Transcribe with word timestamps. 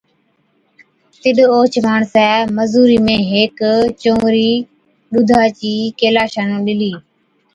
تِڏ 1.21 1.37
اوهچ 1.53 1.73
ماڻسَي 1.85 2.29
مزُورِي 2.57 2.97
۾ 3.09 3.15
هيڪ 3.31 3.55
چونئرِي 4.01 4.51
ڏُوڌا 5.11 5.41
چِي 5.57 5.73
ڪيلاشا 5.99 6.43
نُون 6.49 6.61
ڏِلِي 6.67 6.93